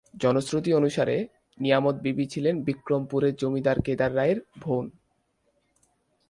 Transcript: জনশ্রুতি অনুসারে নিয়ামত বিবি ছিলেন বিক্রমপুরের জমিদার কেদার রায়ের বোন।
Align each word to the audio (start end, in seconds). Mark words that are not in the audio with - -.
জনশ্রুতি 0.21 0.71
অনুসারে 0.73 1.15
নিয়ামত 1.57 1.95
বিবি 1.95 2.25
ছিলেন 2.25 2.55
বিক্রমপুরের 2.61 3.33
জমিদার 3.35 3.77
কেদার 3.81 4.11
রায়ের 4.15 4.39
বোন। 4.59 4.85